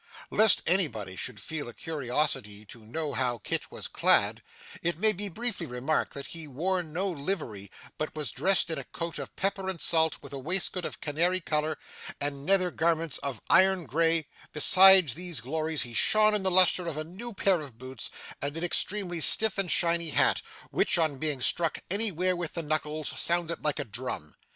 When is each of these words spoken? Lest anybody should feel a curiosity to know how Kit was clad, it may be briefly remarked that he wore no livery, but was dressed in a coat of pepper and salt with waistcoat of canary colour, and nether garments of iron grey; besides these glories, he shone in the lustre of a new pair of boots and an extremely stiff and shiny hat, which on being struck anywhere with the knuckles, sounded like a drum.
Lest 0.31 0.63
anybody 0.65 1.15
should 1.15 1.39
feel 1.39 1.69
a 1.69 1.75
curiosity 1.75 2.65
to 2.65 2.83
know 2.87 3.13
how 3.13 3.37
Kit 3.37 3.69
was 3.69 3.87
clad, 3.87 4.41
it 4.81 4.97
may 4.97 5.11
be 5.11 5.29
briefly 5.29 5.67
remarked 5.67 6.15
that 6.15 6.25
he 6.25 6.47
wore 6.47 6.81
no 6.81 7.07
livery, 7.07 7.69
but 7.99 8.15
was 8.15 8.31
dressed 8.31 8.71
in 8.71 8.79
a 8.79 8.83
coat 8.83 9.19
of 9.19 9.35
pepper 9.35 9.69
and 9.69 9.79
salt 9.79 10.17
with 10.23 10.33
waistcoat 10.33 10.85
of 10.85 11.01
canary 11.01 11.39
colour, 11.39 11.77
and 12.19 12.43
nether 12.47 12.71
garments 12.71 13.19
of 13.19 13.43
iron 13.47 13.85
grey; 13.85 14.27
besides 14.53 15.13
these 15.13 15.39
glories, 15.39 15.83
he 15.83 15.93
shone 15.93 16.33
in 16.33 16.41
the 16.41 16.49
lustre 16.49 16.87
of 16.87 16.97
a 16.97 17.03
new 17.03 17.31
pair 17.31 17.61
of 17.61 17.77
boots 17.77 18.09
and 18.41 18.57
an 18.57 18.63
extremely 18.63 19.19
stiff 19.21 19.59
and 19.59 19.69
shiny 19.71 20.09
hat, 20.09 20.41
which 20.71 20.97
on 20.97 21.19
being 21.19 21.39
struck 21.41 21.77
anywhere 21.91 22.35
with 22.35 22.53
the 22.53 22.63
knuckles, 22.63 23.09
sounded 23.09 23.63
like 23.63 23.77
a 23.77 23.85
drum. 23.85 24.33